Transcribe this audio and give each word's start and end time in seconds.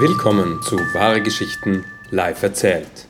Willkommen 0.00 0.60
zu 0.60 0.76
Wahre 0.92 1.22
Geschichten 1.22 1.84
live 2.10 2.42
erzählt. 2.42 3.06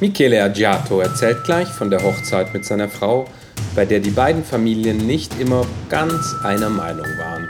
Michele 0.00 0.42
Aggiato 0.42 0.98
erzählt 0.98 1.44
gleich 1.44 1.68
von 1.68 1.88
der 1.88 2.02
Hochzeit 2.02 2.52
mit 2.52 2.64
seiner 2.64 2.88
Frau, 2.88 3.30
bei 3.76 3.86
der 3.86 4.00
die 4.00 4.10
beiden 4.10 4.42
Familien 4.42 5.06
nicht 5.06 5.38
immer 5.38 5.64
ganz 5.88 6.34
einer 6.42 6.68
Meinung 6.68 7.06
waren. 7.16 7.48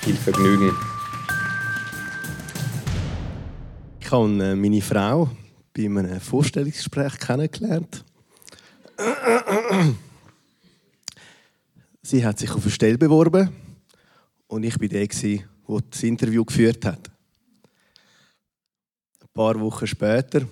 Viel 0.00 0.14
Vergnügen. 0.14 0.70
Ich 3.98 4.10
habe 4.12 4.44
äh, 4.44 4.54
meine 4.54 4.80
Frau 4.80 5.28
bei 5.74 5.86
einem 5.86 6.20
Vorstellungsgespräch 6.20 7.18
kennengelernt. 7.18 8.04
Sie 12.00 12.24
hat 12.24 12.38
sich 12.38 12.52
auf 12.52 12.62
eine 12.62 12.70
Stelle 12.70 12.96
beworben 12.96 13.50
und 14.46 14.62
ich 14.62 14.80
war 14.80 14.86
der, 14.86 15.08
der 15.08 15.80
das 15.90 16.02
Interview 16.04 16.44
geführt 16.44 16.84
hat. 16.84 17.11
Ein 19.34 19.38
paar 19.38 19.58
Wochen 19.60 19.86
später 19.86 20.46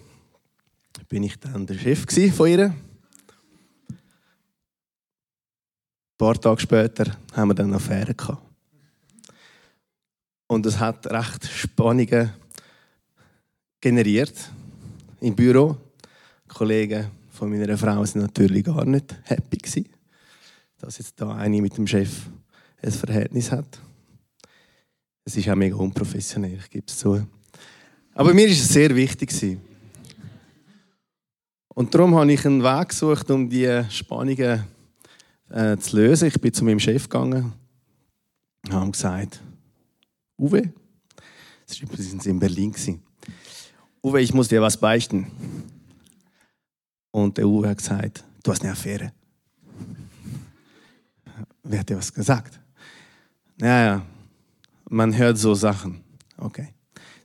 bin 1.07 1.23
ich 1.25 1.39
dann 1.39 1.67
der 1.67 1.75
Chef 1.75 2.07
von 2.35 2.49
ihr. 2.49 2.65
Ein 2.71 2.75
paar 6.17 6.41
Tage 6.41 6.63
später 6.63 7.15
haben 7.35 7.49
wir 7.49 7.55
dann 7.55 7.67
eine 7.67 7.77
Affäre 7.77 8.15
gehabt. 8.15 8.43
Und 10.47 10.65
es 10.65 10.79
hat 10.79 11.07
recht 11.09 11.47
Spannungen 11.47 12.33
generiert 13.83 14.51
im 15.21 15.37
Büro. 15.37 15.77
Die 16.47 16.55
Kollegen 16.55 17.11
von 17.33 17.51
meiner 17.51 17.77
Frau 17.77 18.03
sind 18.07 18.23
natürlich 18.23 18.65
gar 18.65 18.87
nicht 18.87 19.15
happy 19.25 19.59
gewesen, 19.59 19.91
dass 20.79 20.97
jetzt 20.97 21.21
da 21.21 21.35
eine 21.35 21.61
mit 21.61 21.77
dem 21.77 21.87
Chef 21.87 22.31
ein 22.81 22.93
Verhältnis 22.93 23.53
hat. 23.53 23.79
Es 25.27 25.37
ist 25.37 25.51
auch 25.51 25.55
mega 25.55 25.77
unprofessionell, 25.77 26.57
ich 26.61 26.71
gebe 26.71 26.87
es 26.89 26.97
zu. 26.97 27.27
Aber 28.21 28.35
mir 28.35 28.49
ist 28.49 28.61
es 28.61 28.69
sehr 28.69 28.95
wichtig 28.95 29.33
Und 31.71 31.95
darum 31.95 32.15
habe 32.17 32.31
ich 32.31 32.45
einen 32.45 32.63
Weg 32.63 32.91
gesucht, 32.91 33.31
um 33.31 33.49
die 33.49 33.83
Spannungen 33.89 34.63
äh, 35.49 35.79
zu 35.79 35.97
lösen. 35.97 36.29
Ich 36.29 36.39
bin 36.39 36.53
zu 36.53 36.63
meinem 36.63 36.81
Chef 36.81 37.05
gegangen 37.05 37.55
und 38.67 38.73
habe 38.75 38.91
gesagt, 38.91 39.41
Uwe, 40.39 40.65
war 40.65 41.81
übrigens 41.81 42.27
in 42.27 42.39
Berlin. 42.39 42.75
Uwe, 44.03 44.21
ich 44.21 44.35
muss 44.35 44.49
dir 44.49 44.61
was 44.61 44.77
beichten. 44.77 45.27
Und 47.13 47.39
der 47.39 47.49
Uwe 47.49 47.71
hat 47.71 47.79
gesagt, 47.79 48.23
du 48.43 48.51
hast 48.51 48.61
eine 48.61 48.73
Affäre. 48.73 49.15
Wer 51.63 51.79
hat 51.79 51.89
dir 51.89 51.97
was 51.97 52.13
gesagt? 52.13 52.61
Naja, 53.57 54.05
man 54.91 55.17
hört 55.17 55.39
so 55.39 55.55
Sachen. 55.55 56.03
Okay. 56.37 56.75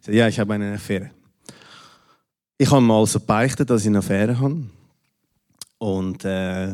Ja, 0.07 0.27
ich 0.27 0.39
habe 0.39 0.53
eine 0.53 0.73
Affäre. 0.73 1.11
Ich 2.57 2.71
habe 2.71 2.81
mal 2.81 3.05
so 3.05 3.19
beichtet, 3.19 3.69
dass 3.69 3.81
ich 3.81 3.87
eine 3.87 3.99
Affäre 3.99 4.39
habe. 4.39 4.65
Und 5.77 6.23
äh, 6.23 6.67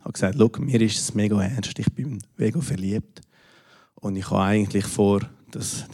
habe 0.00 0.12
gesagt, 0.12 0.34
Look, 0.34 0.58
mir 0.58 0.80
ist 0.80 0.98
es 0.98 1.14
mega 1.14 1.40
ernst, 1.42 1.78
ich 1.78 1.92
bin 1.92 2.18
mega 2.36 2.60
verliebt. 2.60 3.20
Und 3.94 4.16
ich 4.16 4.30
habe 4.30 4.42
eigentlich 4.42 4.84
vor, 4.86 5.20
dass 5.50 5.86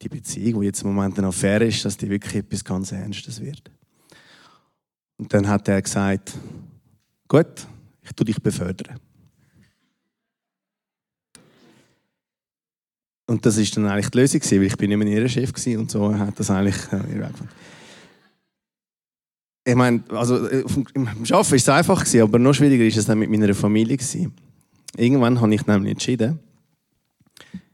die 0.00 0.08
Beziehung, 0.08 0.60
die 0.60 0.66
jetzt 0.66 0.82
im 0.82 0.92
Moment 0.92 1.18
eine 1.18 1.28
Affäre 1.28 1.64
ist, 1.64 1.84
dass 1.84 1.96
die 1.96 2.10
wirklich 2.10 2.34
etwas 2.34 2.64
ganz 2.64 2.92
Ernstes 2.92 3.40
wird. 3.40 3.70
Und 5.16 5.32
dann 5.32 5.48
hat 5.48 5.68
er 5.68 5.80
gesagt, 5.80 6.32
gut, 7.28 7.66
ich 8.02 8.12
tue 8.12 8.26
dich 8.26 8.42
befördern. 8.42 8.98
Und 13.32 13.46
das 13.46 13.56
ist 13.56 13.74
dann 13.74 13.86
eigentlich 13.86 14.10
die 14.10 14.18
Lösung, 14.18 14.42
weil 14.42 14.62
ich 14.64 14.76
bin 14.76 14.90
nicht 14.90 14.98
mehr 14.98 15.08
ihr 15.08 15.26
Chef 15.26 15.52
war 15.54 15.80
und 15.80 15.90
so 15.90 16.14
hat 16.14 16.38
das 16.38 16.50
eigentlich 16.50 16.76
äh, 16.92 17.30
Ich 19.64 19.74
meine, 19.74 20.04
also 20.10 20.46
äh, 20.48 20.62
im 20.92 21.06
Arbeiten 21.06 21.32
war 21.32 21.52
es 21.52 21.68
einfach, 21.70 22.14
aber 22.14 22.38
noch 22.38 22.52
schwieriger 22.52 22.84
war 22.84 22.98
es 22.98 23.06
dann 23.06 23.18
mit 23.18 23.30
meiner 23.30 23.54
Familie. 23.54 23.96
Irgendwann 24.98 25.40
habe 25.40 25.54
ich 25.54 25.66
nämlich 25.66 25.92
entschieden, 25.92 26.40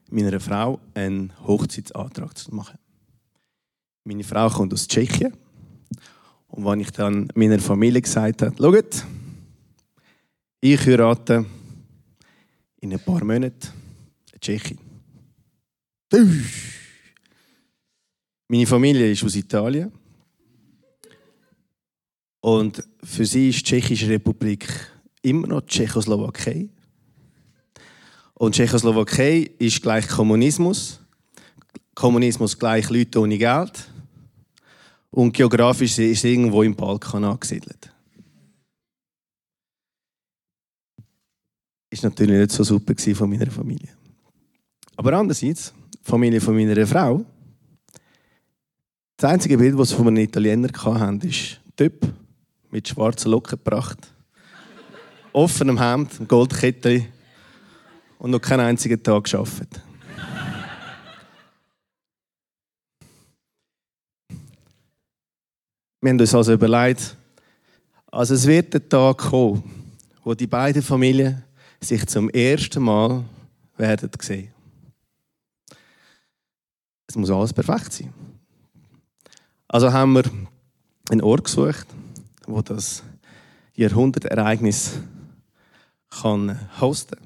meiner 0.09 0.39
Frau 0.39 0.79
einen 0.95 1.33
Hochzeitsantrag 1.45 2.39
zu 2.39 2.55
machen. 2.55 2.79
Meine 4.05 4.23
Frau 4.23 4.49
kommt 4.51 4.73
aus 4.73 4.87
Tschechien. 4.87 5.33
Und 6.47 6.65
wenn 6.67 6.79
ich 6.79 6.93
dann 6.93 7.33
meiner 7.35 7.59
Familie 7.59 8.01
gesagt 8.01 8.43
habe, 8.43 8.55
schaut, 8.57 9.05
ich 10.61 10.87
heirate 10.87 11.47
in 12.81 12.93
ein 12.93 13.01
paar 13.01 13.25
Monaten 13.25 13.73
eine 14.31 14.41
Tschechin. 14.41 14.88
Meine 16.11 16.43
Familie 18.67 19.11
ist 19.11 19.25
aus 19.25 19.37
Italien. 19.37 19.93
Und 22.41 22.83
für 23.03 23.27
sie 23.27 23.51
ist 23.51 23.59
die 23.59 23.65
Tschechische 23.65 24.09
Republik 24.09 24.67
immer 25.23 25.47
noch 25.47 25.67
Tschechoslowakei. 25.67 26.71
Und 28.35 28.55
Tschechoslowakei 28.55 29.51
ist 29.59 29.83
gleich 29.83 30.09
Kommunismus. 30.09 31.01
Kommunismus 31.95 32.59
gleich 32.59 32.89
Leute 32.89 33.21
ohne 33.21 33.37
Geld. 33.37 33.91
Und 35.11 35.33
geografisch 35.33 35.99
ist 35.99 36.19
es 36.19 36.25
irgendwo 36.25 36.63
im 36.63 36.75
Balkan 36.75 37.25
angesiedelt. 37.25 37.93
Ist 41.91 42.05
natürlich 42.05 42.39
nicht 42.39 42.53
so 42.53 42.63
super 42.63 42.95
von 43.15 43.29
meiner 43.29 43.51
Familie. 43.51 43.89
Aber 44.97 45.13
andererseits, 45.15 45.75
Familie 46.09 46.41
von 46.41 46.55
meiner 46.55 46.87
Frau, 46.87 47.23
das 49.19 49.31
einzige 49.31 49.59
Bild, 49.59 49.79
das 49.79 49.91
sie 49.91 49.95
von 49.95 50.07
einem 50.07 50.25
Italiener 50.25 50.69
hatten, 50.73 51.21
ist 51.21 51.61
ein 51.67 51.73
Typ 51.77 52.09
mit 52.71 52.89
schwarzen 52.89 53.31
Locken 53.31 53.59
gebracht, 53.63 53.99
offenem 55.35 55.79
Hemd, 55.79 56.27
Goldkette 56.27 57.05
und 58.19 58.31
noch 58.31 58.41
keinen 58.41 58.61
einzigen 58.61 59.03
Tag 59.03 59.25
geschafft. 59.25 59.69
Wir 66.01 66.11
haben 66.11 66.21
uns 66.21 66.35
also 66.35 66.55
überlegt, 66.55 67.17
also 68.11 68.33
es 68.33 68.47
wird 68.47 68.73
der 68.73 68.89
Tag 68.89 69.19
kommen, 69.19 69.63
wo 70.25 70.33
die 70.33 70.47
beiden 70.47 70.81
Familien 70.81 71.43
sich 71.83 72.07
zum 72.07 72.31
ersten 72.31 72.83
Mal 72.83 73.25
werden 73.77 74.11
sehen. 74.21 74.58
Es 77.09 77.17
muss 77.17 77.31
alles 77.31 77.55
perfekt 77.55 77.93
sein. 77.93 78.13
Also 79.67 79.93
haben 79.93 80.13
wir 80.13 80.25
einen 81.11 81.23
Ort 81.23 81.45
gesucht, 81.45 81.87
wo 82.47 82.61
das 82.61 83.03
Jahrhundertereignis 83.75 84.99
kann 86.11 86.59
hosten 86.81 87.19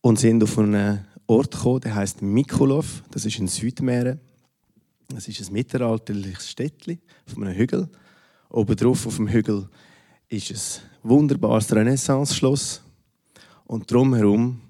und 0.00 0.18
sind 0.18 0.42
auf 0.42 0.58
einen 0.58 1.06
Ort 1.26 1.50
gekommen, 1.50 1.80
der 1.80 1.96
heißt 1.96 2.22
Mikulov. 2.22 3.02
Das 3.10 3.26
ist 3.26 3.38
in 3.38 3.46
Südmeeren. 3.46 4.20
Das 5.08 5.28
ist 5.28 5.46
ein 5.46 5.52
mittelalterliches 5.52 6.50
Städtchen 6.50 6.98
auf 7.26 7.36
einem 7.36 7.54
Hügel. 7.54 7.90
Oben 8.48 8.76
drauf 8.76 9.06
auf 9.06 9.16
dem 9.16 9.28
Hügel 9.28 9.68
ist 10.28 10.50
ein 10.50 11.10
wunderbares 11.10 11.74
Renaissance-Schloss 11.74 12.82
und 13.64 13.90
drumherum 13.90 14.62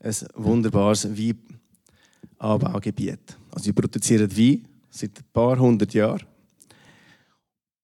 ein 0.00 0.14
wunderbares 0.34 1.16
Weinanbaugebiet. 2.38 3.36
Also 3.50 3.64
sie 3.64 3.72
produzieren 3.72 4.36
Wein 4.36 4.66
seit 4.90 5.18
ein 5.18 5.24
paar 5.32 5.58
hundert 5.58 5.94
Jahren. 5.94 6.22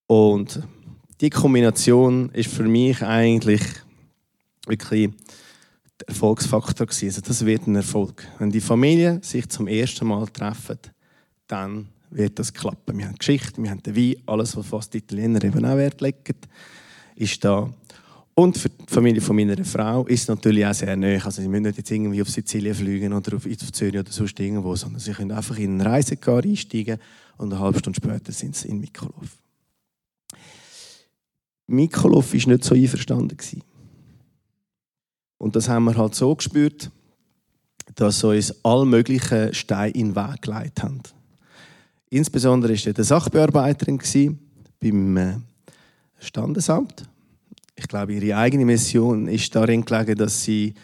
Und 0.06 0.62
die 1.20 1.30
Kombination 1.30 2.30
ist 2.30 2.50
für 2.50 2.64
mich 2.64 3.02
eigentlich 3.02 3.62
wirklich 4.66 5.10
der 6.00 6.08
Erfolgsfaktor 6.08 6.86
gewesen. 6.86 7.06
Also 7.06 7.20
das 7.20 7.44
wird 7.44 7.66
ein 7.66 7.76
Erfolg. 7.76 8.26
Wenn 8.38 8.50
die 8.50 8.60
Familien 8.60 9.22
sich 9.22 9.48
zum 9.48 9.68
ersten 9.68 10.06
Mal 10.06 10.26
treffen, 10.28 10.78
dann 11.46 11.88
wird 12.10 12.38
das 12.38 12.52
klappen. 12.52 12.98
Wir 12.98 13.06
haben 13.06 13.16
Geschichte, 13.16 13.62
wir 13.62 13.70
haben 13.70 13.82
den 13.82 13.96
Wein, 13.96 14.22
alles, 14.26 14.56
was 14.56 14.66
fast 14.66 14.94
die 14.94 14.98
Italiener 14.98 15.42
eben 15.42 15.64
auch 15.64 15.76
Wert 15.76 16.00
legen, 16.00 16.36
ist 17.16 17.44
da. 17.44 17.72
Und 18.36 18.58
für 18.58 18.68
die 18.68 18.92
Familie 18.92 19.20
von 19.20 19.36
meiner 19.36 19.64
Frau 19.64 20.06
ist 20.06 20.22
es 20.22 20.28
natürlich 20.28 20.66
auch 20.66 20.74
sehr 20.74 20.96
neu. 20.96 21.20
Also 21.20 21.40
sie 21.40 21.48
müssen 21.48 21.62
nicht 21.62 21.78
jetzt 21.78 21.90
irgendwie 21.90 22.20
auf 22.20 22.28
Sizilien 22.28 22.74
fliegen 22.74 23.12
oder 23.12 23.36
auf, 23.36 23.44
Zürich 23.44 23.98
oder 23.98 24.10
sonst 24.10 24.38
irgendwo, 24.40 24.74
sondern 24.74 24.98
sie 24.98 25.12
können 25.12 25.30
einfach 25.30 25.56
in 25.56 25.80
einen 25.80 25.80
Reisegar 25.80 26.42
einsteigen 26.42 26.98
und 27.36 27.52
eine 27.52 27.60
halbe 27.60 27.78
Stunde 27.78 27.96
später 27.96 28.32
sind 28.32 28.56
sie 28.56 28.68
in 28.68 28.80
Mikolov. 28.80 29.38
Mikolov 31.68 32.32
war 32.32 32.48
nicht 32.48 32.64
so 32.64 32.74
einverstanden. 32.74 33.62
Und 35.38 35.54
das 35.54 35.68
haben 35.68 35.84
wir 35.84 35.96
halt 35.96 36.14
so 36.14 36.34
gespürt, 36.34 36.90
dass 37.94 38.24
uns 38.24 38.64
all 38.64 38.84
möglichen 38.84 39.54
Steine 39.54 39.92
in 39.92 40.12
den 40.12 40.16
Weg 40.16 40.42
gelegt 40.42 40.82
haben. 40.82 41.02
Insbesondere 42.10 42.72
war 42.74 42.92
er 42.96 43.04
Sachbearbeiterin 43.04 44.00
beim 44.80 45.16
äh, 45.16 45.36
Standesamt. 46.18 47.08
Ich 47.76 47.88
glaube, 47.88 48.14
ihre 48.14 48.36
eigene 48.36 48.64
Mission 48.64 49.26
ist 49.26 49.54
darin 49.54 49.84
gelegen, 49.84 50.16
dass 50.16 50.44
sie 50.44 50.74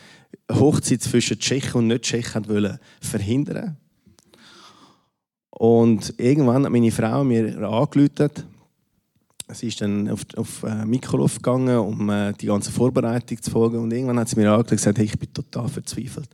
Hochzeit 0.50 1.02
zwischen 1.02 1.38
Tschechen 1.38 1.78
und 1.78 1.86
Nicht-Tschechen 1.88 2.78
verhindern 3.00 3.76
Und 5.50 6.14
irgendwann 6.18 6.64
hat 6.64 6.72
meine 6.72 6.90
Frau 6.90 7.24
mir 7.24 7.56
angerufen. 7.58 8.30
Sie 9.52 9.68
ist 9.68 9.80
dann 9.80 10.08
auf, 10.08 10.22
auf 10.36 10.62
äh, 10.62 10.84
Mikolov 10.84 11.36
gegangen, 11.36 11.78
um 11.78 12.08
äh, 12.08 12.32
die 12.34 12.46
ganze 12.46 12.70
Vorbereitung 12.70 13.42
zu 13.42 13.50
folgen. 13.50 13.78
Und 13.78 13.92
irgendwann 13.92 14.20
hat 14.20 14.28
sie 14.28 14.36
mir 14.36 14.48
angerufen 14.48 14.70
und 14.70 14.76
gesagt, 14.76 14.98
hey, 14.98 15.06
ich 15.06 15.18
bin 15.18 15.32
total 15.32 15.68
verzweifelt. 15.68 16.28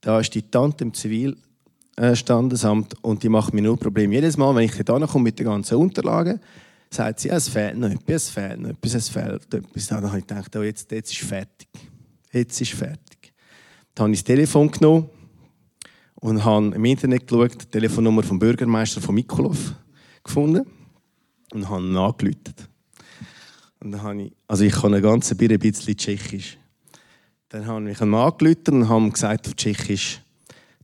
Da 0.00 0.20
ist 0.20 0.34
die 0.34 0.42
Tante 0.42 0.84
im 0.84 0.92
Zivilstandesamt 0.92 3.02
und 3.02 3.22
die 3.22 3.30
macht 3.30 3.54
mir 3.54 3.62
nur 3.62 3.78
Probleme. 3.78 4.14
Jedes 4.14 4.36
Mal, 4.36 4.54
wenn 4.54 4.64
ich 4.64 4.72
da 4.72 4.98
komme 5.06 5.24
mit 5.24 5.38
den 5.38 5.46
ganzen 5.46 5.76
Unterlagen, 5.76 6.40
sagt 6.94 7.20
sie, 7.20 7.28
es 7.30 7.48
fehlt 7.48 7.76
noch 7.76 7.90
etwas, 7.90 8.24
es 8.24 8.30
fehlt 8.30 8.60
noch 8.60 8.70
etwas, 8.70 8.94
es 8.94 9.08
fehlt 9.08 9.54
etwas. 9.54 9.86
Dann 9.86 10.06
habe 10.06 10.18
ich 10.18 10.26
gedacht, 10.26 10.54
oh, 10.56 10.62
jetzt, 10.62 10.90
jetzt 10.90 11.12
ist 11.12 11.20
fertig. 11.20 11.68
Jetzt 12.32 12.60
ist 12.60 12.72
fertig. 12.72 13.32
Dann 13.94 14.04
habe 14.04 14.12
ich 14.14 14.20
das 14.20 14.24
Telefon 14.24 14.70
genommen 14.70 15.08
und 16.16 16.44
habe 16.44 16.74
im 16.74 16.84
Internet 16.84 17.26
geschaut, 17.26 17.62
die 17.62 17.66
Telefonnummer 17.66 18.22
vom 18.22 18.38
Bürgermeister 18.38 19.00
von 19.00 19.14
Mikolov 19.14 19.74
gefunden 20.22 20.66
und 21.52 21.68
habe 21.68 21.82
ihn 21.82 21.96
angerufen. 21.96 22.54
Und 23.80 23.92
dann 23.92 24.02
habe 24.02 24.22
ich, 24.22 24.32
also 24.46 24.64
ich 24.64 24.72
kann 24.72 24.94
ein 24.94 25.02
ganzes 25.02 25.36
bisschen 25.36 25.96
Tschechisch. 25.96 26.56
Dann 27.48 27.66
habe 27.66 27.90
ich 27.90 28.00
ihn 28.00 28.14
angerufen 28.14 28.82
und 28.82 28.88
habe 28.88 29.10
gesagt 29.10 29.48
auf 29.48 29.56
Tschechisch, 29.56 30.20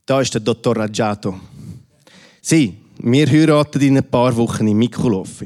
da 0.05 0.21
ist 0.21 0.35
der 0.35 0.41
Dr. 0.41 0.77
Rajato. 0.77 1.39
Sie, 2.41 2.79
wir 2.99 3.27
heiraten 3.27 3.81
in 3.81 3.99
ein 3.99 4.11
paar 4.11 4.37
Wochen 4.37 4.67
in 4.67 4.77
Mikolov. 4.77 5.45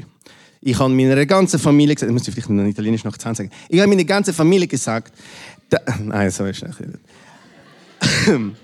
Ich 0.65 0.79
habe 0.79 0.93
meiner 0.93 1.25
ganzen 1.25 1.59
Familie 1.59 1.93
gesagt, 1.93 2.09
ich 2.09 2.13
muss 2.13 2.23
vielleicht 2.23 2.49
noch 2.49 2.63
Italienisch 2.63 3.03
nach 3.03 3.17
10 3.17 3.35
sagen. 3.35 3.49
Ich 3.67 3.79
habe 3.79 3.89
meiner 3.89 4.05
ganzen 4.05 4.33
Familie 4.33 4.67
gesagt, 4.67 5.13
da, 5.69 5.79
nein, 6.01 6.31
so 6.31 6.45
ist 6.45 6.63
es 6.63 6.79
nicht. 6.79 6.99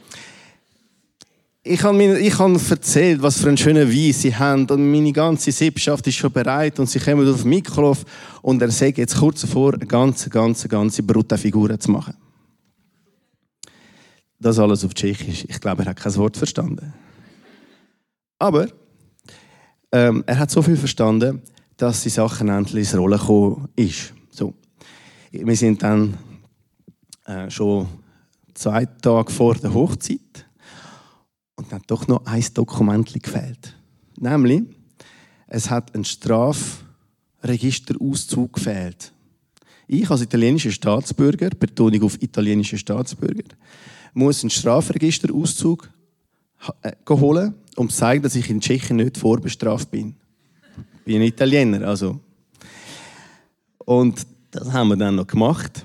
ich 1.64 1.84
habe 1.84 1.98
mir, 1.98 2.18
ich 2.18 2.40
habe 2.40 2.58
erzählt, 2.70 3.22
was 3.22 3.42
für 3.42 3.50
einen 3.50 3.58
schönen 3.58 3.92
Wein 3.92 4.14
sie 4.14 4.34
haben 4.34 4.66
und 4.70 4.92
meine 4.92 5.12
ganze 5.12 5.52
Sippschaft 5.52 6.08
ist 6.08 6.16
schon 6.16 6.32
bereit 6.32 6.80
und 6.80 6.90
sie 6.90 7.00
kommen 7.00 7.30
auf 7.30 7.44
Mikrolov 7.44 8.06
und 8.42 8.62
er 8.62 8.72
sagt 8.72 8.98
jetzt 8.98 9.18
kurz 9.18 9.42
davor, 9.42 9.74
eine 9.74 9.86
ganze, 9.86 10.30
ganze, 10.30 10.70
ganze 10.70 11.04
brute 11.04 11.38
Figur 11.38 11.78
zu 11.78 11.92
machen. 11.92 12.16
Das 14.40 14.58
alles 14.58 14.86
auf 14.86 14.94
Tschechisch. 14.94 15.46
Ich 15.50 15.60
glaube, 15.60 15.84
er 15.84 15.90
hat 15.90 16.00
kein 16.00 16.16
Wort 16.16 16.38
verstanden. 16.38 16.94
Aber 18.38 18.70
ähm, 19.92 20.24
er 20.26 20.40
hat 20.40 20.50
so 20.50 20.62
viel 20.62 20.78
verstanden, 20.78 21.42
dass 21.80 22.04
die 22.04 22.10
Sachen 22.10 22.50
endlich 22.50 22.84
ins 22.84 22.96
Rollen 22.98 23.18
gekommen 23.18 23.70
ist. 23.78 24.14
So. 24.30 24.54
Wir 25.32 25.56
sind 25.56 25.82
dann 25.82 26.18
äh, 27.26 27.50
schon 27.50 27.88
zwei 28.54 28.86
Tage 28.86 29.32
vor 29.32 29.56
der 29.56 29.74
Hochzeit 29.74 30.46
und 31.56 31.72
dann 31.72 31.80
hat 31.80 31.90
doch 31.90 32.10
noch 32.10 32.26
ein 32.26 32.44
Dokument 32.54 33.24
gefehlt. 33.24 33.78
Nämlich, 34.18 34.64
es 35.48 35.70
hat 35.70 35.96
ein 35.96 36.04
Strafregisterauszug 36.04 38.52
gefehlt. 38.54 39.14
Ich 39.88 40.10
als 40.10 40.22
italienischer 40.22 40.72
Staatsbürger, 40.72 41.52
Betonung 41.52 42.04
auf 42.04 42.22
italienischer 42.22 42.78
Staatsbürger, 42.78 43.56
muss 44.14 44.44
einen 44.44 44.50
Strafregisterauszug 44.50 45.90
äh, 46.82 46.92
holen, 47.10 47.54
um 47.78 47.90
zu 47.90 47.96
zeigen, 47.96 48.22
dass 48.22 48.36
ich 48.36 48.50
in 48.50 48.60
Tschechien 48.60 48.98
nicht 48.98 49.18
vorbestraft 49.18 49.90
bin. 49.92 50.18
Bin 51.10 51.24
ein 51.24 51.28
Italiener, 51.28 51.88
also. 51.88 52.20
Und 53.80 54.28
das 54.52 54.72
haben 54.72 54.90
wir 54.90 54.96
dann 54.96 55.16
noch 55.16 55.26
gemacht. 55.26 55.84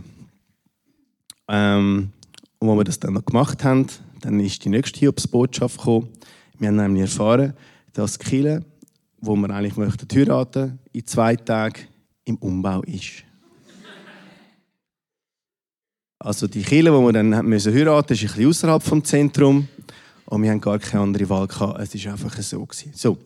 Ähm, 1.49 2.11
und 2.59 2.69
als 2.69 2.79
wir 2.79 2.85
das 2.85 3.00
dann 3.00 3.15
noch 3.15 3.25
gemacht 3.25 3.65
haben, 3.65 3.87
dann 4.21 4.38
ist 4.38 4.62
die 4.62 4.69
nächste 4.69 5.00
Hiobsbotschaft 5.00 5.79
gekommen. 5.79 6.09
Wir 6.59 6.69
haben 6.69 6.76
nämlich 6.76 7.05
erfahren, 7.05 7.55
dass 7.94 8.19
die 8.19 8.25
Kille, 8.26 8.67
wo 9.17 9.35
wir 9.35 9.49
eigentlich 9.49 9.79
möchten 9.79 10.06
heiraten, 10.15 10.79
in 10.93 11.06
zwei 11.06 11.37
Tagen 11.37 11.81
im 12.27 12.37
Umbau 12.37 12.82
ist. 12.82 13.25
Also 16.19 16.49
die 16.49 16.65
Kille, 16.65 16.93
wo 16.93 17.00
wir 17.00 17.15
dann 17.15 17.31
müssen 17.47 17.73
heiraten, 17.73 18.12
ist 18.12 18.20
ein 18.20 18.27
bisschen 18.27 18.49
außerhalb 18.49 18.82
vom 18.82 19.03
Zentrum 19.03 19.69
und 20.27 20.43
wir 20.43 20.50
haben 20.50 20.61
gar 20.61 20.79
keine 20.79 21.03
andere 21.03 21.27
Wahl 21.31 21.47
gehabt. 21.47 21.81
Es 21.81 21.94
ist 21.94 22.06
einfach 22.09 22.37
so 22.43 22.67
gewesen. 22.67 22.93
So, 22.94 23.17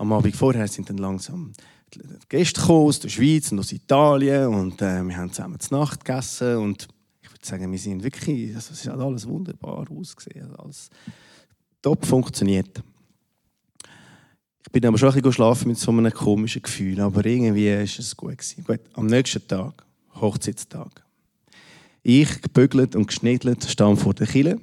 am 0.00 0.12
Abend 0.14 0.34
vorher 0.34 0.66
sind 0.66 0.88
dann 0.88 0.96
langsam 0.96 1.52
die 1.92 2.00
Gäste 2.28 2.62
aus 2.64 3.00
der 3.00 3.10
Schweiz 3.10 3.52
und 3.52 3.58
aus 3.58 3.70
Italien 3.70 4.46
und 4.46 4.80
äh, 4.80 5.02
wir 5.02 5.16
haben 5.16 5.30
zusammen 5.30 5.60
zur 5.60 5.78
Nacht 5.78 6.02
gegessen 6.02 6.56
und 6.56 6.88
würde 7.22 7.46
sagen, 7.46 7.70
wir 7.70 7.78
sind 7.78 8.02
wirklich, 8.02 8.54
also 8.54 8.72
es 8.72 8.86
hat 8.86 8.98
alles 8.98 9.28
wunderbar 9.28 9.86
ausgesehen, 9.90 10.54
alles 10.56 10.88
top 11.82 12.06
funktioniert. 12.06 12.82
Ich 14.64 14.72
bin 14.72 14.86
aber 14.86 14.96
schon 14.96 15.12
ein 15.12 15.20
bisschen 15.20 15.68
mit 15.68 15.78
so 15.78 15.90
einem 15.90 16.12
komischen 16.12 16.62
Gefühl, 16.62 17.00
aber 17.00 17.26
irgendwie 17.26 17.68
ist 17.68 17.98
es 17.98 18.16
gut 18.16 18.38
gewesen. 18.38 18.64
Gut, 18.64 18.80
am 18.94 19.06
nächsten 19.06 19.46
Tag, 19.46 19.84
Hochzeitstag. 20.14 21.04
Ich, 22.02 22.40
gebügelt 22.40 22.96
und 22.96 23.06
geschnittelt, 23.08 23.64
stehe 23.64 23.96
vor 23.96 24.14
der 24.14 24.26
Kille 24.26 24.60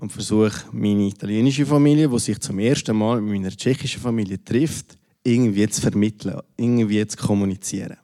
und 0.00 0.10
versuche, 0.10 0.64
meine 0.72 1.08
italienische 1.08 1.66
Familie, 1.66 2.08
die 2.08 2.18
sich 2.18 2.40
zum 2.40 2.58
ersten 2.58 2.96
Mal 2.96 3.20
mit 3.20 3.34
meiner 3.34 3.54
tschechischen 3.54 4.00
Familie 4.00 4.42
trifft, 4.42 4.96
irgendwie 5.22 5.68
zu 5.68 5.82
vermitteln, 5.82 6.40
irgendwie 6.56 7.06
zu 7.06 7.18
kommunizieren. 7.18 7.96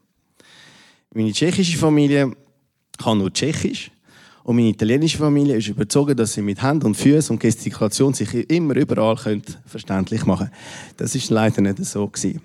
Meine 1.15 1.33
tschechische 1.33 1.79
Familie 1.79 2.37
kann 2.99 3.19
nur 3.19 3.33
Tschechisch. 3.33 3.91
Und 4.45 4.57
meine 4.57 4.69
italienische 4.69 5.17
Familie 5.17 5.57
ist 5.57 5.69
überzeugt, 5.69 6.21
dass 6.21 6.35
sie 6.35 6.43
mit 6.43 6.61
Hand 6.61 6.85
und 6.85 6.95
Füßen 6.97 7.35
und 7.35 7.41
Gestikulation 7.41 8.13
sich 8.13 8.33
immer 8.51 8.77
überall 8.77 9.17
verständlich 9.65 10.25
machen. 10.27 10.51
Das 10.99 11.15
ist 11.15 11.31
leider 11.31 11.63
nicht 11.63 11.83
so 11.85 12.07
gewesen. 12.07 12.43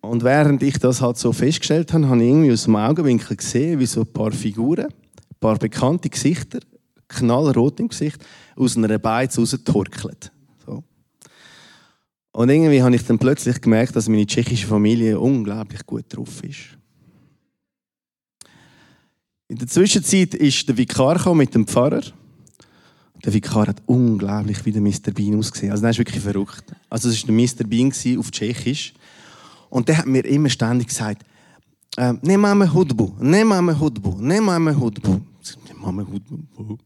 Und 0.00 0.22
während 0.22 0.62
ich 0.62 0.78
das 0.78 1.00
halt 1.00 1.16
so 1.16 1.32
festgestellt 1.32 1.92
habe, 1.92 2.08
habe 2.08 2.22
ich 2.22 2.28
irgendwie 2.28 2.52
aus 2.52 2.64
dem 2.64 2.76
Augenwinkel 2.76 3.36
gesehen, 3.36 3.80
wie 3.80 3.86
so 3.86 4.02
ein 4.02 4.12
paar 4.12 4.30
Figuren, 4.30 4.86
ein 4.86 5.36
paar 5.40 5.58
bekannte 5.58 6.08
Gesichter, 6.08 6.60
knallrot 7.08 7.80
im 7.80 7.88
Gesicht, 7.88 8.24
aus 8.56 8.76
einer 8.76 8.98
Beiz 8.98 9.38
raustorkeln. 9.38 10.16
So. 10.64 10.84
Und 12.32 12.50
irgendwie 12.50 12.82
habe 12.82 12.94
ich 12.94 13.04
dann 13.04 13.18
plötzlich 13.18 13.60
gemerkt, 13.60 13.96
dass 13.96 14.08
meine 14.08 14.26
tschechische 14.26 14.66
Familie 14.66 15.18
unglaublich 15.18 15.84
gut 15.86 16.04
drauf 16.08 16.42
ist. 16.44 16.78
In 19.48 19.56
der 19.56 19.66
Zwischenzeit 19.66 20.34
ist 20.34 20.68
der 20.68 20.76
Vikar 20.76 21.34
mit 21.34 21.54
dem 21.54 21.66
Pfarrer. 21.66 22.02
Der 23.24 23.32
Vikar 23.32 23.66
hat 23.66 23.82
unglaublich 23.86 24.64
wie 24.66 24.72
der 24.72 24.82
Mr. 24.82 25.10
Bean 25.12 25.38
ausgesehen. 25.38 25.72
Also, 25.72 25.82
das 25.82 25.92
ist 25.92 25.98
wirklich 25.98 26.22
verrückt. 26.22 26.64
Also, 26.90 27.08
das 27.08 27.26
war 27.26 27.34
der 27.34 27.34
Mr. 27.34 27.64
Bean 27.66 28.18
auf 28.18 28.30
Tschechisch. 28.30 28.92
Und 29.70 29.88
der 29.88 29.98
hat 29.98 30.06
mir 30.06 30.24
immer 30.24 30.50
ständig 30.50 30.88
gesagt, 30.88 31.24
ne 31.96 32.38
máme 32.38 32.72
hudbu, 32.72 33.14
ne 33.20 33.44
máme 33.44 33.78
hudbu, 33.78 34.18
ne 34.20 34.40
máme 34.40 34.78
hudbu. 34.78 35.12
Ne 35.12 35.74
máme 35.74 36.06
hudbu. 36.06 36.78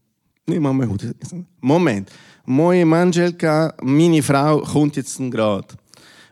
Ne 0.45 0.59
máme 0.59 0.85
hudbu. 0.85 1.13
Moment. 1.61 2.11
Moje 2.45 2.85
Mangelka, 2.85 3.73
meine 3.81 4.21
Frau, 4.21 4.59
kommt 4.59 4.97
jetzt 4.97 5.17
gerade. 5.17 5.67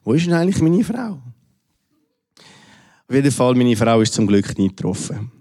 Wo 0.04 0.14
ist 0.14 0.26
denn 0.26 0.34
eigentlich 0.34 0.62
meine 0.62 0.84
Frau? 0.84 1.22
Auf 3.08 3.16
jeden 3.16 3.32
Fall, 3.32 3.56
meine 3.56 3.76
Frau 3.76 4.02
ist 4.02 4.14
zum 4.14 4.28
Glück 4.28 4.58
nie 4.58 4.68
getroffen. 4.68 5.32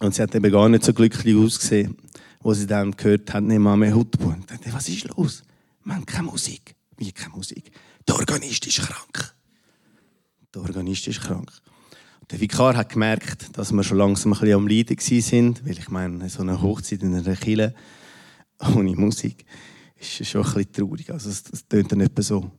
Und 0.00 0.14
sie 0.14 0.22
hat 0.22 0.34
eben 0.34 0.52
gar 0.52 0.68
nicht 0.68 0.84
so 0.84 0.92
glücklich 0.92 1.34
ausgesehen, 1.34 1.96
wo 2.40 2.52
sie 2.52 2.66
dann 2.66 2.92
gehört 2.92 3.32
hat, 3.32 3.44
ne 3.44 3.58
Mame 3.58 3.94
Hutbu. 3.94 4.28
Und 4.28 4.50
dachte, 4.50 4.72
was 4.72 4.88
ist 4.88 5.04
los? 5.16 5.42
Man, 5.84 6.04
keine 6.04 6.24
Musik. 6.24 6.74
Wie 6.96 7.12
keine 7.12 7.34
Musik? 7.34 7.70
Der 8.06 8.14
Organist 8.14 8.66
ist 8.66 8.80
krank. 8.80 9.34
Der 10.54 10.62
Organist 10.62 11.08
ist 11.08 11.20
krank. 11.20 11.50
Der 12.30 12.40
Vikar 12.40 12.76
hat 12.76 12.90
gemerkt, 12.90 13.56
dass 13.56 13.72
wir 13.72 13.82
schon 13.82 13.98
langsam 13.98 14.32
ein 14.32 14.38
bisschen 14.38 14.56
am 14.56 14.68
Leiden 14.68 14.98
sind, 14.98 15.64
weil 15.64 15.78
ich 15.78 15.88
meine, 15.88 16.28
so 16.28 16.42
eine 16.42 16.60
Hochzeit 16.60 17.02
in 17.02 17.14
einer 17.14 17.36
Kille 17.36 17.74
ohne 18.74 18.94
Musik 18.94 19.46
ist 19.96 20.26
schon 20.26 20.44
ein 20.44 20.52
bisschen 20.52 20.72
traurig. 20.72 21.10
Also 21.10 21.30
es, 21.30 21.44
es 21.50 21.66
tönt 21.66 21.90
dann 21.90 22.00
nicht 22.00 22.22
so. 22.22 22.50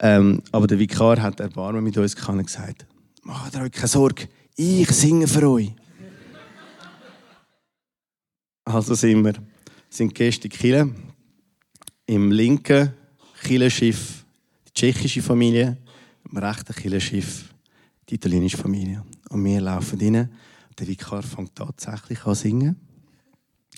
Ähm, 0.00 0.42
aber 0.50 0.66
der 0.66 0.78
Vikar 0.78 1.20
hat 1.20 1.40
Erbarmen 1.40 1.84
mit 1.84 1.96
uns 1.96 2.14
und 2.14 2.46
gesagt, 2.46 2.86
macht 3.22 3.56
euch 3.56 3.70
keine 3.70 3.88
Sorge, 3.88 4.28
ich 4.56 4.88
singe 4.90 5.28
für 5.28 5.48
euch. 5.48 5.72
Also 8.64 8.94
sind 8.94 9.24
wir 9.24 9.34
sind 9.88 10.14
Gäste 10.14 10.48
Kille. 10.48 10.94
Im 12.06 12.32
linken 12.32 12.92
Killenschiff 13.42 14.24
die 14.68 14.72
tschechische 14.72 15.22
Familie, 15.22 15.76
im 16.30 16.36
rechten 16.36 16.74
Killenschiff 16.74 17.54
die 18.08 18.14
italienische 18.16 18.56
Familie. 18.56 19.04
Und 19.30 19.44
wir 19.44 19.60
laufen 19.60 20.00
rein. 20.00 20.30
Der 20.78 20.86
Vikar 20.86 21.22
fängt 21.22 21.54
tatsächlich 21.54 22.24
an 22.26 22.34
zu 22.34 22.42
singen. 22.42 22.76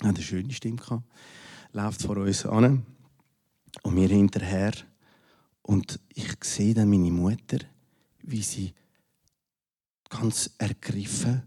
Er 0.01 0.09
hat 0.09 0.15
eine 0.15 0.23
schöne 0.23 0.53
Stimme 0.53 0.77
gehabt. 0.77 1.03
Läuft 1.71 2.01
vor 2.01 2.17
uns 2.17 2.45
an. 2.45 2.85
Und 3.83 3.95
wir 3.95 4.09
hinterher. 4.09 4.73
Und 5.61 5.99
ich 6.13 6.43
sehe 6.43 6.73
dann 6.73 6.89
meine 6.89 7.11
Mutter, 7.11 7.59
wie 8.23 8.41
sie 8.41 8.73
ganz 10.09 10.49
ergriffen 10.57 11.43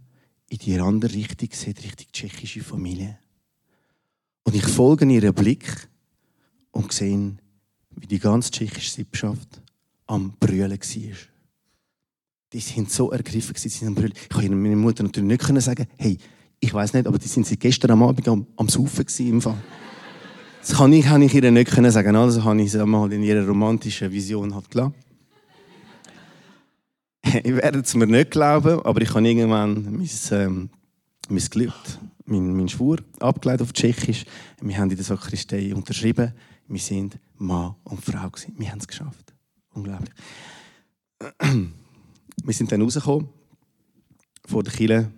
in 0.48 0.58
die 0.58 0.78
andere 0.78 1.14
Richtung 1.14 1.48
sieht, 1.52 1.82
Richtung 1.82 2.06
tschechische 2.12 2.62
Familie. 2.62 3.18
Und 4.42 4.54
ich 4.54 4.66
folge 4.66 5.06
ihrem 5.06 5.34
Blick 5.34 5.88
und 6.70 6.92
sehe, 6.92 7.36
wie 7.90 8.06
die 8.06 8.18
ganze 8.18 8.50
tschechische 8.50 8.90
Sippschaft 8.90 9.62
am 10.10 10.32
Brüllen 10.38 10.70
war. 10.70 11.16
Die 12.52 12.60
sind 12.60 12.90
so 12.90 13.12
ergriffen, 13.12 13.54
sie 13.56 13.68
sind 13.68 13.88
am 13.88 13.94
Brüllen. 13.94 14.12
Ich 14.20 14.28
konnte 14.28 14.50
meiner 14.50 14.76
Mutter 14.76 15.04
natürlich 15.04 15.48
nicht 15.48 15.62
sagen, 15.62 15.86
hey, 15.96 16.18
ich 16.58 16.74
weiß 16.74 16.92
nicht, 16.94 17.06
aber 17.06 17.18
die 17.18 17.28
seit 17.28 17.60
gestern 17.60 17.92
am 17.92 18.02
Abend 18.02 18.26
am, 18.28 18.46
am 18.56 18.68
Saufen 18.68 19.06
im 19.20 19.40
Fall. 19.40 19.56
Das 20.60 20.76
kann 20.76 20.92
ich, 20.92 21.06
kann 21.06 21.22
ich 21.22 21.32
ihr 21.32 21.50
nicht 21.50 21.70
sagen. 21.70 22.16
Also 22.16 22.44
habe 22.44 22.60
ich 22.60 22.72
sie 22.72 22.84
mal 22.84 23.10
in 23.12 23.22
ihrer 23.22 23.46
romantischen 23.46 24.12
Vision 24.12 24.54
halt 24.54 24.70
gelassen. 24.70 24.94
ich 27.24 27.56
werde 27.56 27.78
es 27.78 27.94
mir 27.94 28.06
nicht 28.06 28.32
glauben, 28.32 28.80
aber 28.84 29.00
ich 29.00 29.14
habe 29.14 29.26
irgendwann 29.26 29.84
mein, 29.96 30.10
ähm, 30.32 30.70
mein 31.28 31.44
Gelübde, 31.50 31.90
mein, 32.26 32.56
mein 32.56 32.68
Schwur 32.68 32.98
abgeleitet 33.20 33.62
auf 33.62 33.72
Tschechisch. 33.72 34.24
Wir 34.60 34.76
haben 34.76 34.90
in 34.90 34.96
der 34.96 35.04
Sakristei 35.04 35.74
unterschrieben. 35.74 36.34
Wir 36.68 36.80
sind 36.80 37.18
Mann 37.38 37.76
und 37.84 38.04
Frau 38.04 38.28
gewesen. 38.28 38.54
Wir 38.58 38.70
haben 38.70 38.80
es 38.80 38.88
geschafft. 38.88 39.29
Unglaublich. 39.72 40.10
Wir 42.42 42.54
sind 42.54 42.72
dann 42.72 42.82
rausgekommen 42.82 43.28
vor 44.46 44.62
der 44.62 44.72
Kille 44.72 45.12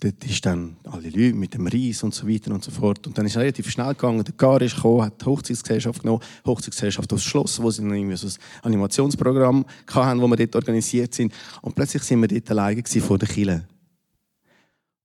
dort 0.00 0.24
ist 0.24 0.44
dann 0.44 0.76
alle 0.84 1.08
Leute 1.08 1.34
mit 1.34 1.54
dem 1.54 1.66
Reis 1.66 2.02
und 2.02 2.14
so 2.14 2.28
weiter 2.28 2.52
und 2.52 2.62
so 2.62 2.70
fort. 2.70 3.06
Und 3.06 3.16
dann 3.16 3.24
ist 3.26 3.32
es 3.32 3.38
relativ 3.38 3.70
schnell 3.70 3.88
gegangen. 3.88 4.22
Der 4.22 4.34
Gar 4.34 4.60
ist 4.60 4.76
gekommen, 4.76 5.02
hat 5.02 5.20
die 5.20 5.24
Hochzeitsgesellschaft 5.24 6.02
genommen, 6.02 6.22
die 6.44 6.50
Hochzeitsgesellschaft 6.50 7.12
aufs 7.12 7.24
Schloss, 7.24 7.62
wo 7.62 7.70
sie 7.70 7.82
dann 7.82 7.94
irgendwie 7.94 8.16
so 8.16 8.26
ein 8.26 8.34
Animationsprogramm 8.62 9.64
hatten, 9.86 10.20
wo 10.20 10.28
wir 10.28 10.36
dort 10.36 10.56
organisiert 10.56 11.14
sind. 11.14 11.32
Und 11.62 11.74
plötzlich 11.74 12.02
sind 12.02 12.20
wir 12.20 12.28
dort 12.28 12.50
alleine 12.50 12.82
vor 12.84 13.18
der 13.18 13.28
Kille. 13.28 13.66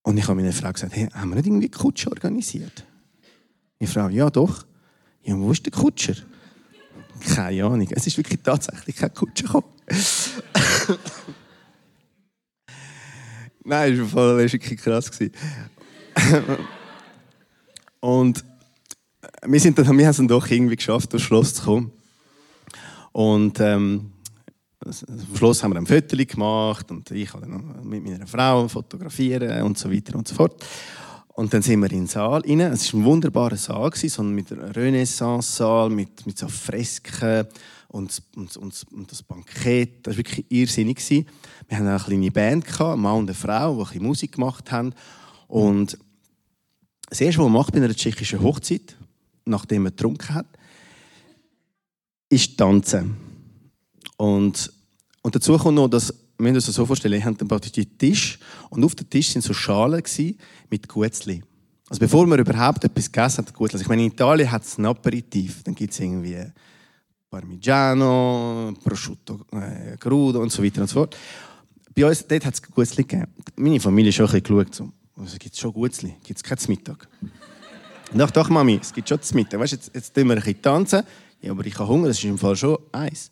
Und 0.03 0.17
ich 0.17 0.27
habe 0.27 0.35
meine 0.35 0.51
Frau 0.51 0.71
gesagt, 0.71 0.95
hey, 0.95 1.07
haben 1.13 1.29
wir 1.29 1.35
nicht 1.35 1.47
irgendwie 1.47 1.69
Kutscher 1.69 2.11
organisiert? 2.11 2.85
Ich 3.79 3.89
frage, 3.89 4.15
ja 4.15 4.29
doch. 4.29 4.65
Ja, 5.23 5.37
wo 5.37 5.51
ist 5.51 5.65
der 5.65 5.71
Kutscher? 5.71 6.15
Keine 7.35 7.65
Ahnung. 7.65 7.87
Es 7.91 8.07
ist 8.07 8.17
wirklich 8.17 8.39
tatsächlich 8.41 8.95
kein 8.95 9.13
Kutscher 9.13 9.45
gekommen. 9.45 9.67
Nein, 13.63 13.97
das 13.97 14.13
war 14.13 14.37
wirklich 14.37 14.79
krass. 14.81 15.11
und 17.99 18.43
wir, 19.43 19.59
sind 19.59 19.77
dann, 19.77 19.97
wir 19.97 20.05
haben 20.05 20.11
es 20.11 20.17
dann 20.17 20.27
doch 20.27 20.49
irgendwie 20.49 20.75
geschafft, 20.75 21.13
durchs 21.13 21.25
Schloss 21.25 21.53
zu 21.55 21.63
kommen. 21.63 21.91
Und 23.11 23.59
ähm, 23.59 24.11
am 24.83 24.93
Schluss 25.35 25.63
haben 25.63 25.73
wir 25.73 25.79
ein 25.79 25.85
Foto 25.85 26.17
gemacht 26.17 26.89
und 26.89 27.11
ich 27.11 27.31
habe 27.33 27.45
dann 27.45 27.87
mit 27.87 28.03
meiner 28.03 28.25
Frau 28.25 28.67
fotografieren 28.67 29.61
und 29.63 29.77
so 29.77 29.91
weiter 29.91 30.15
und 30.15 30.27
so 30.27 30.35
fort. 30.35 30.65
Und 31.33 31.53
dann 31.53 31.61
sind 31.61 31.79
wir 31.79 31.91
in 31.91 31.99
den 31.99 32.07
Saal 32.07 32.41
rein. 32.41 32.59
Es 32.59 32.93
war 32.93 32.99
ein 32.99 33.05
wunderbarer 33.05 33.55
Saal, 33.55 33.91
so 33.95 34.23
mit 34.23 34.51
einem 34.51 34.71
Renaissance-Saal, 34.71 35.89
mit, 35.89 36.25
mit 36.25 36.37
so 36.37 36.47
Fresken 36.47 37.47
und, 37.87 38.21
und, 38.35 38.57
und, 38.57 38.85
und, 38.91 39.11
das 39.11 39.23
Bankett. 39.23 40.05
Das 40.05 40.13
war 40.13 40.17
wirklich 40.17 40.45
irrsinnig. 40.49 41.09
Wir 41.09 41.25
hatten 41.71 41.87
eine 41.87 41.99
kleine 41.99 42.31
Band, 42.31 42.65
gehabt, 42.65 42.97
ein 42.97 42.99
Mann 42.99 43.19
und 43.19 43.29
eine 43.29 43.33
Frau, 43.33 43.75
die 43.75 43.79
ein 43.79 43.85
bisschen 43.85 44.05
Musik 44.05 44.31
gemacht 44.33 44.71
haben. 44.71 44.93
Und 45.47 45.97
das 47.09 47.21
Erste, 47.21 47.41
was 47.41 47.49
man 47.49 47.65
bei 47.65 47.77
einer 47.77 47.93
tschechischen 47.93 48.41
Hochzeit, 48.41 48.97
nachdem 49.45 49.83
man 49.83 49.91
getrunken 49.91 50.33
hat, 50.33 50.47
ist 52.29 52.57
tanzen. 52.57 53.15
Und, 54.17 54.71
und 55.21 55.35
dazu 55.35 55.57
kommt 55.57 55.75
noch, 55.75 55.87
dass 55.87 56.13
wir 56.41 56.51
müssen 56.51 56.55
uns 56.55 56.65
das 56.65 56.75
so 56.75 56.85
vorstellen, 56.85 57.13
wir 57.13 57.23
hatten 57.23 57.47
praktisch 57.47 57.71
den 57.71 57.97
Tisch 57.97 58.39
und 58.69 58.83
auf 58.83 58.95
dem 58.95 59.09
Tisch 59.09 59.29
sind 59.29 59.43
so 59.43 59.53
Schalen 59.53 60.03
mit 60.69 60.87
Guetzli. 60.87 61.43
Also 61.87 61.99
bevor 61.99 62.25
man 62.25 62.39
überhaupt 62.39 62.83
etwas 62.83 63.11
gegessen 63.11 63.45
hat, 63.45 63.53
Guetzli. 63.53 63.75
Also 63.75 63.83
ich 63.83 63.89
meine, 63.89 64.03
in 64.03 64.11
Italien 64.11 64.49
hat 64.49 64.63
es 64.63 64.77
ein 64.77 64.85
Aperitif, 64.85 65.61
dann 65.63 65.75
gibt 65.75 65.93
es 65.93 65.99
irgendwie 65.99 66.37
Parmigiano, 67.29 68.73
Prosciutto 68.83 69.45
äh, 69.51 69.97
crudo 69.97 70.41
und 70.41 70.51
so 70.51 70.63
weiter 70.63 70.81
und 70.81 70.87
so 70.87 70.95
fort. 70.95 71.17
Bei 71.93 72.05
uns 72.05 72.25
dort 72.25 72.45
hat 72.45 72.53
es 72.53 72.61
Guetzli 72.61 73.03
gegeben. 73.03 73.31
Meine 73.57 73.79
Familie 73.79 74.11
hat 74.11 74.15
schon 74.15 74.25
ein 74.25 74.41
bisschen 74.41 74.57
geschaut. 74.57 74.75
So. 74.75 74.91
Also, 75.17 75.37
gibt 75.37 75.53
es 75.53 75.59
schon 75.59 75.73
Guetzli? 75.73 76.15
Gibt 76.23 76.37
es 76.37 76.43
kein 76.43 76.57
Mittag? 76.67 77.07
doch, 78.13 78.31
doch, 78.31 78.49
Mami, 78.49 78.79
es 78.81 78.93
gibt 78.93 79.07
schon 79.07 79.17
das 79.17 79.33
Mittag. 79.33 79.59
Weißt, 79.59 79.73
jetzt, 79.73 79.91
jetzt 79.93 80.15
tun 80.15 80.27
wir 80.27 80.33
ein 80.33 80.39
bisschen 80.39 80.61
tanzen. 80.61 81.03
Ja, 81.41 81.51
aber 81.51 81.65
ich 81.65 81.77
habe 81.77 81.87
Hunger, 81.87 82.07
das 82.07 82.17
ist 82.17 82.23
im 82.23 82.37
Fall 82.37 82.55
schon 82.55 82.77
eins. 82.91 83.31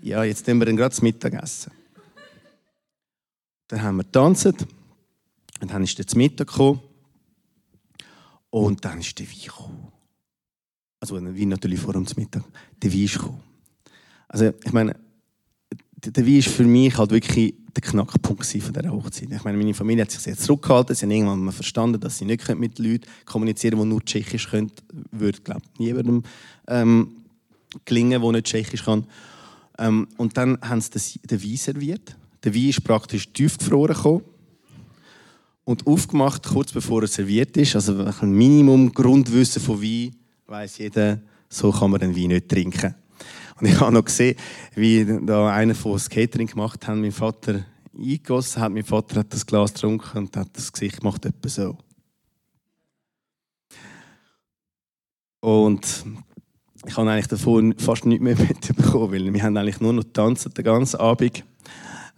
Ja, 0.00 0.22
jetzt 0.24 0.46
tun 0.46 0.58
wir 0.58 0.66
dann 0.66 0.76
gerade 0.76 0.90
das 0.90 1.02
Mittag 1.02 1.34
essen. 1.34 1.72
Dann 3.68 3.82
haben 3.82 3.96
wir 3.96 4.04
getanzt. 4.04 4.66
Und 5.60 5.70
dann 5.70 5.82
ist 5.82 5.98
der 5.98 6.16
Mittag 6.16 6.48
gekommen. 6.48 6.80
Und 8.50 8.84
dann 8.84 9.00
ist 9.00 9.18
der 9.18 9.26
Wein 9.26 9.42
gekommen. 9.44 9.88
Also 11.00 11.16
Wein 11.16 11.48
natürlich 11.48 11.80
vor 11.80 11.92
dem 11.92 12.06
Mittag. 12.16 12.44
Der 12.82 12.92
Wein 12.92 13.04
ist 13.04 13.14
gekommen. 13.14 13.42
Also 14.28 14.52
ich 14.64 14.72
meine, 14.72 14.96
der 16.04 16.26
Wein 16.26 16.36
ist 16.36 16.48
für 16.48 16.64
mich 16.64 16.96
halt 16.96 17.10
wirklich 17.10 17.54
der 17.74 17.82
Knackpunkt 17.82 18.44
von 18.44 18.72
dieser 18.72 18.90
Hochzeit. 18.90 19.30
Ich 19.30 19.44
meine, 19.44 19.58
meine 19.58 19.74
Familie 19.74 20.02
hat 20.02 20.10
sich 20.10 20.20
sehr 20.20 20.36
zurückgehalten. 20.36 20.94
Sie 20.94 21.04
haben 21.04 21.10
irgendwann 21.10 21.44
mal 21.44 21.52
verstanden, 21.52 22.00
dass 22.00 22.18
sie 22.18 22.24
nicht 22.24 22.48
mit 22.56 22.78
Leuten 22.78 23.06
kommunizieren 23.24 23.78
können, 23.78 23.90
die 23.90 23.94
nur 23.94 24.04
Tschechisch 24.04 24.48
können. 24.48 24.72
Würde, 25.12 25.40
glaube 25.40 25.62
ich, 25.74 25.78
niemandem 25.78 26.22
ähm, 26.66 27.16
gelingen, 27.84 28.20
der 28.20 28.32
nicht 28.32 28.46
Tschechisch 28.46 28.84
kann. 28.84 29.06
Ähm, 29.78 30.08
und 30.16 30.36
dann 30.36 30.58
haben 30.62 30.80
sie 30.80 31.20
den 31.20 31.42
Wein 31.42 31.56
serviert. 31.56 32.16
Der 32.44 32.54
Wein 32.54 32.68
ist 32.68 32.84
praktisch 32.84 33.32
tiefgefroren 33.32 33.94
gekommen 33.94 34.22
und 35.64 35.86
aufgemacht, 35.86 36.44
kurz 36.44 36.72
bevor 36.72 37.02
er 37.02 37.08
serviert 37.08 37.56
ist. 37.56 37.74
Also 37.74 38.04
ein 38.04 38.32
Minimum 38.32 38.92
Grundwissen 38.92 39.60
von 39.60 39.82
Wein 39.82 40.14
weiß 40.46 40.78
jeder, 40.78 41.20
so 41.48 41.70
kann 41.70 41.90
man 41.90 42.00
den 42.00 42.16
Wein 42.16 42.28
nicht 42.28 42.48
trinken. 42.48 42.94
Und 43.60 43.66
ich 43.66 43.80
habe 43.80 43.92
noch 43.92 44.04
gesehen, 44.04 44.36
wie 44.74 45.04
da 45.26 45.52
einer 45.52 45.74
von 45.74 45.92
das 45.92 46.08
Catering 46.08 46.46
gemacht 46.46 46.86
hat, 46.86 46.96
mein 46.96 47.12
Vater 47.12 47.64
eingegossen 47.92 48.62
hat. 48.62 48.72
Mein 48.72 48.84
Vater 48.84 49.20
hat 49.20 49.32
das 49.32 49.44
Glas 49.44 49.74
getrunken 49.74 50.18
und 50.18 50.36
hat 50.36 50.56
das 50.56 50.72
Gesicht 50.72 51.00
gemacht, 51.00 51.24
etwa 51.26 51.48
so. 51.48 51.76
Und 55.40 56.04
ich 56.86 56.96
habe 56.96 57.10
eigentlich 57.10 57.26
davon 57.26 57.74
fast 57.78 58.06
nichts 58.06 58.22
mehr 58.22 58.36
mitbekommen, 58.38 59.12
weil 59.12 59.32
wir 59.32 59.42
haben 59.42 59.56
eigentlich 59.56 59.80
nur 59.80 59.92
noch 59.92 60.04
tanzen 60.04 60.52
den 60.54 60.64
ganzen 60.64 61.00
Abend. 61.00 61.44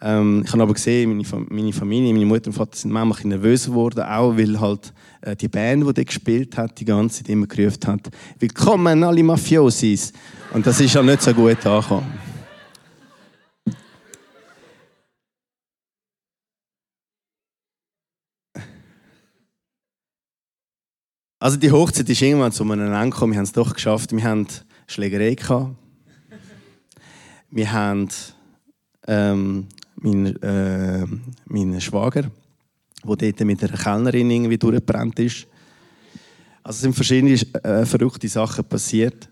Ähm, 0.02 0.42
ich 0.46 0.52
habe 0.52 0.62
aber 0.62 0.72
gesehen, 0.72 1.10
meine, 1.16 1.46
meine, 1.50 1.72
Familie, 1.72 2.12
meine 2.12 2.24
Mutter 2.24 2.46
und 2.46 2.54
Vater 2.54 2.76
sind 2.76 2.90
manchmal 2.90 3.26
nervös 3.26 3.66
geworden, 3.66 4.02
auch 4.02 4.36
weil 4.36 4.58
halt 4.58 4.94
äh, 5.20 5.36
die 5.36 5.48
Band, 5.48 5.96
die 5.96 6.04
gespielt 6.04 6.56
hat, 6.56 6.80
die 6.80 6.86
ganze 6.86 7.18
Zeit 7.18 7.28
immer 7.28 7.46
gerufen 7.46 7.86
hat, 7.86 8.08
«Willkommen 8.38 9.04
alle 9.04 9.22
Mafiosis!» 9.22 10.12
Und 10.52 10.66
das 10.66 10.80
ist 10.80 10.94
ja 10.94 11.02
nicht 11.02 11.20
so 11.20 11.34
gut 11.34 11.64
angekommen. 11.66 12.30
Also 21.42 21.56
die 21.56 21.70
Hochzeit 21.70 22.08
ist 22.08 22.20
irgendwann 22.20 22.52
zu 22.52 22.64
einem 22.64 22.92
Ende 22.92 23.10
gekommen. 23.10 23.32
Wir 23.32 23.38
haben 23.38 23.44
es 23.44 23.52
doch 23.52 23.72
geschafft. 23.72 24.12
Wir 24.12 24.24
haben 24.24 24.46
Schlägerei. 24.86 25.36
Wir 27.50 27.72
haben 27.72 28.08
ähm, 29.06 29.66
mein, 30.02 30.36
äh, 30.42 31.06
mein 31.46 31.80
Schwager, 31.80 32.22
der 33.04 33.16
dort 33.16 33.40
mit 33.40 33.62
einer 33.62 33.76
Kellnerin 33.76 34.30
irgendwie 34.30 34.58
durchgebrannt 34.58 35.18
ist. 35.18 35.46
Also 36.62 36.76
es 36.76 36.80
sind 36.82 36.94
verschiedene 36.94 37.34
äh, 37.64 37.86
verrückte 37.86 38.28
Sachen 38.28 38.64
passiert. 38.64 39.28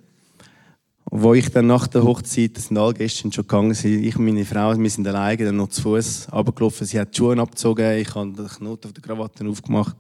Wo 1.10 1.32
ich 1.32 1.48
dann 1.50 1.66
nach 1.66 1.87
der 1.87 2.04
Hochzeit, 2.04 2.56
das 2.56 2.66
sind 2.66 2.76
alle 2.76 2.92
Gäste 2.92 3.32
schon 3.32 3.46
gegangen, 3.46 3.70
ich 3.70 4.16
und 4.16 4.25
meine 4.26 4.44
Frau, 4.44 4.78
wir 4.78 4.90
sind 4.90 5.08
alleine 5.08 5.46
dann 5.46 5.56
noch 5.56 5.68
zu 5.68 5.80
Fuß 5.80 6.28
runtergelaufen. 6.32 6.87
Sie 6.87 7.00
hat 7.00 7.14
die 7.14 7.18
Schuhe 7.18 7.38
abgezogen, 7.38 7.98
ich 7.98 8.14
habe 8.14 8.30
den 8.30 8.46
Knoten 8.46 8.87
auf 8.87 8.92
der 8.92 9.02
Krawatte 9.02 9.48
aufgemacht. 9.48 9.96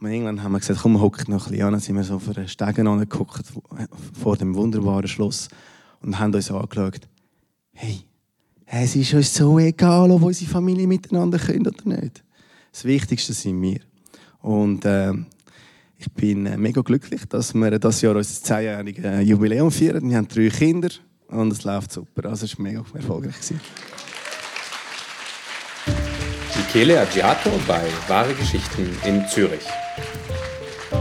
Und 0.00 0.10
irgendwann 0.10 0.42
haben 0.42 0.52
wir 0.52 0.60
gesagt, 0.60 0.80
komm, 0.82 1.00
hock 1.00 1.26
noch 1.28 1.46
ein 1.46 1.50
bisschen 1.52 1.66
an. 1.66 1.72
Dann 1.72 1.80
sind 1.80 1.96
wir 1.96 2.04
so 2.04 2.18
vor 2.18 2.34
den 2.34 2.46
Stegen 2.46 2.86
angeguckt, 2.86 3.42
vor 4.20 4.36
dem 4.36 4.54
wunderbaren 4.54 5.08
Schloss, 5.08 5.48
und 6.02 6.18
haben 6.18 6.34
uns 6.34 6.50
angeschaut. 6.50 7.00
Hey, 7.72 8.04
es 8.70 8.94
ist 8.96 9.14
uns 9.14 9.34
so 9.34 9.58
egal, 9.58 10.10
ob 10.10 10.22
unsere 10.22 10.50
Familie 10.50 10.86
miteinander 10.86 11.38
können 11.38 11.66
oder 11.66 12.00
nicht. 12.00 12.22
Das 12.72 12.84
Wichtigste 12.84 13.32
sind 13.32 13.60
wir. 13.62 13.80
Und 14.40 14.84
äh, 14.84 15.12
ich 15.98 16.10
bin 16.12 16.46
äh, 16.46 16.56
mega 16.56 16.82
glücklich, 16.82 17.22
dass 17.28 17.54
wir 17.54 17.78
das 17.78 18.02
Jahr 18.02 18.14
unser 18.14 18.42
zehnjähriges 18.42 19.26
Jubiläum 19.26 19.70
feiern. 19.70 20.08
Wir 20.08 20.18
haben 20.18 20.28
drei 20.28 20.48
Kinder 20.48 20.90
und 21.28 21.52
es 21.52 21.64
läuft 21.64 21.92
super. 21.92 22.28
Also 22.28 22.44
es 22.44 22.56
war 22.58 22.62
mega 22.64 22.84
erfolgreich. 22.94 23.34
Michele 26.56 27.00
Aggiato 27.00 27.50
bei 27.66 27.82
Wahre 28.06 28.34
Geschichten 28.34 28.86
in 29.06 29.26
Zürich. 29.26 29.64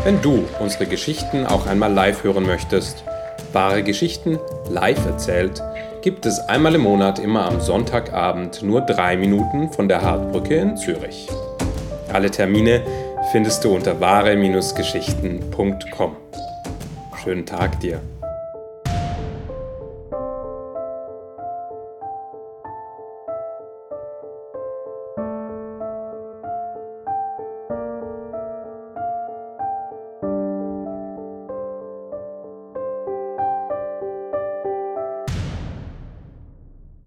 Wenn 0.04 0.22
du 0.22 0.46
unsere 0.60 0.88
Geschichten 0.88 1.46
auch 1.46 1.68
einmal 1.68 1.92
live 1.92 2.24
hören 2.24 2.46
möchtest, 2.46 3.04
Wahre 3.52 3.84
Geschichten 3.84 4.40
live 4.70 5.06
erzählt, 5.06 5.62
gibt 6.08 6.26
es 6.26 6.40
einmal 6.40 6.74
im 6.74 6.84
Monat 6.84 7.20
immer 7.20 7.44
am 7.44 7.60
Sonntagabend 7.60 8.64
nur 8.64 8.80
drei 8.80 9.18
Minuten 9.18 9.74
von 9.74 9.90
der 9.90 10.04
Hartbrücke 10.04 10.56
in 10.56 10.78
Zürich. 10.78 11.28
Alle 12.14 12.32
Termine 12.32 12.82
findest 13.34 13.66
du 13.66 13.76
unter 13.76 14.00
wahre-geschichten.com. 14.00 16.16
Schönen 17.22 17.46
Tag 17.46 17.82
dir. 17.82 18.00